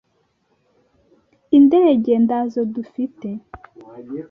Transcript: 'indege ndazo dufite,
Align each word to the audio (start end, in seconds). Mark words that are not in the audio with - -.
'indege 1.57 2.11
ndazo 2.23 2.61
dufite, 2.73 3.29